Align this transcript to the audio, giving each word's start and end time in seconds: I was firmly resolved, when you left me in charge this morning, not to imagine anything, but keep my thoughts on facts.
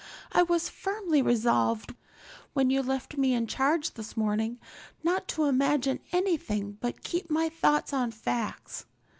I 0.31 0.41
was 0.41 0.67
firmly 0.67 1.21
resolved, 1.21 1.93
when 2.53 2.71
you 2.71 2.81
left 2.81 3.17
me 3.17 3.35
in 3.35 3.45
charge 3.45 3.93
this 3.93 4.17
morning, 4.17 4.59
not 5.03 5.27
to 5.27 5.43
imagine 5.45 5.99
anything, 6.11 6.79
but 6.81 7.03
keep 7.03 7.29
my 7.29 7.49
thoughts 7.49 7.93
on 7.93 8.09
facts. 8.09 8.85